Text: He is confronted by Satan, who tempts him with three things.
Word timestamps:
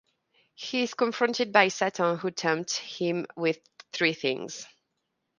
He 0.55 0.81
is 0.81 0.95
confronted 0.95 1.51
by 1.53 1.67
Satan, 1.67 2.17
who 2.17 2.31
tempts 2.31 2.75
him 2.75 3.27
with 3.35 3.59
three 3.93 4.13
things. 4.13 4.65